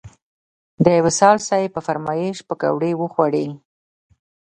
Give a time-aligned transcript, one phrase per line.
[0.85, 3.47] د وصال صیب په فرمایش پکوړې وخوړې.